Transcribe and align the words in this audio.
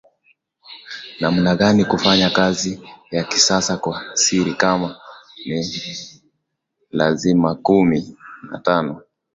namna 1.19 1.51
gani 1.59 1.83
kufanya 1.85 2.29
kazi 2.29 2.81
ya 3.11 3.23
kisasa 3.23 3.77
kwa 3.77 4.05
siri 4.13 4.53
kama 4.53 4.99
ni 5.47 5.65
lazimakumi 6.91 8.17
na 8.51 8.59
tano 8.59 9.01